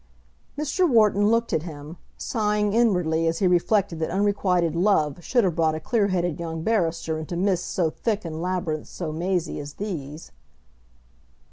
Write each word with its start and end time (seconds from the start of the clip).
Mr. 0.57 0.89
Wharton 0.89 1.27
looked 1.27 1.53
at 1.53 1.61
him, 1.61 1.95
sighing 2.17 2.73
inwardly 2.73 3.27
as 3.27 3.37
he 3.37 3.45
reflected 3.45 3.99
that 3.99 4.09
unrequited 4.09 4.75
love 4.75 5.23
should 5.23 5.43
have 5.43 5.55
brought 5.55 5.75
a 5.75 5.79
clear 5.79 6.07
headed 6.07 6.39
young 6.39 6.63
barrister 6.63 7.19
into 7.19 7.35
mists 7.37 7.67
so 7.69 7.91
thick 7.91 8.25
and 8.25 8.41
labyrinths 8.41 8.89
so 8.89 9.11
mazy 9.11 9.59
as 9.59 9.75
these. 9.75 10.31